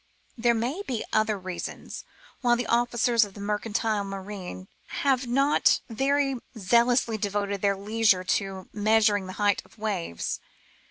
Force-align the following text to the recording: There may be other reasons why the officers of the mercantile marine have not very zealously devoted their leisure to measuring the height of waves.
There 0.35 0.55
may 0.55 0.81
be 0.81 1.05
other 1.13 1.37
reasons 1.37 2.05
why 2.41 2.55
the 2.55 2.65
officers 2.65 3.23
of 3.23 3.35
the 3.35 3.39
mercantile 3.39 4.03
marine 4.03 4.67
have 4.87 5.27
not 5.27 5.79
very 5.91 6.37
zealously 6.57 7.19
devoted 7.19 7.61
their 7.61 7.77
leisure 7.77 8.23
to 8.23 8.67
measuring 8.73 9.27
the 9.27 9.33
height 9.33 9.61
of 9.63 9.77
waves. 9.77 10.39